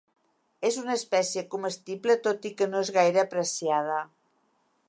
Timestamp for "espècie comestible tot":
0.99-2.49